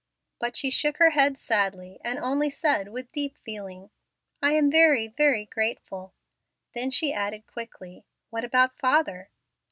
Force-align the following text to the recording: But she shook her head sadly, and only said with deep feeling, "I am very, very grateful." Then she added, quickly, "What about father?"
But 0.39 0.55
she 0.57 0.71
shook 0.71 0.97
her 0.97 1.11
head 1.11 1.37
sadly, 1.37 1.99
and 2.03 2.17
only 2.17 2.49
said 2.49 2.87
with 2.89 3.11
deep 3.11 3.37
feeling, 3.45 3.91
"I 4.41 4.53
am 4.53 4.71
very, 4.71 5.07
very 5.07 5.45
grateful." 5.45 6.15
Then 6.73 6.89
she 6.89 7.13
added, 7.13 7.45
quickly, 7.45 8.07
"What 8.31 8.43
about 8.43 8.75
father?" 8.79 9.29